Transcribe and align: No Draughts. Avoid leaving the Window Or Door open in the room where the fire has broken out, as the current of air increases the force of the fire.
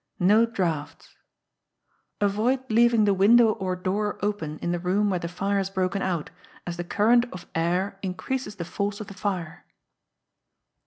No 0.19 0.47
Draughts. 0.47 1.15
Avoid 2.19 2.63
leaving 2.71 3.05
the 3.05 3.13
Window 3.13 3.51
Or 3.51 3.75
Door 3.75 4.17
open 4.25 4.57
in 4.57 4.71
the 4.71 4.79
room 4.79 5.11
where 5.11 5.19
the 5.19 5.27
fire 5.27 5.59
has 5.59 5.69
broken 5.69 6.01
out, 6.01 6.31
as 6.65 6.77
the 6.77 6.83
current 6.83 7.27
of 7.31 7.45
air 7.53 7.99
increases 8.01 8.55
the 8.55 8.65
force 8.65 8.99
of 8.99 9.05
the 9.05 9.13
fire. 9.13 9.63